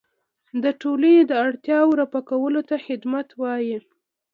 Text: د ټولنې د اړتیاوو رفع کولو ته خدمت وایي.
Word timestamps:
د 0.63 0.65
ټولنې 0.81 1.21
د 1.25 1.31
اړتیاوو 1.45 1.97
رفع 2.01 2.21
کولو 2.29 2.61
ته 2.69 2.75
خدمت 2.85 3.27
وایي. 3.41 3.77